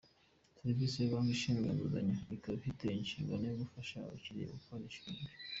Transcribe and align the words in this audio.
Serivisi 0.57 0.95
ya 0.97 1.11
Banki, 1.11 1.31
ishinzwe 1.35 1.67
inguzanyo 1.69 2.15
ikaba 2.35 2.55
ifite 2.59 2.83
inshingano 3.01 3.43
yo 3.47 3.57
gufasha 3.61 3.95
abakiriya 3.99 4.53
gukora 4.55 4.79
imishinga. 4.81 5.21